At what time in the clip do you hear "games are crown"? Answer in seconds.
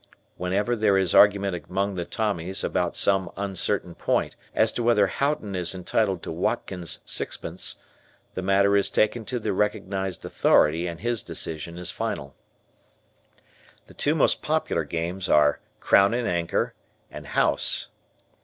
14.85-16.15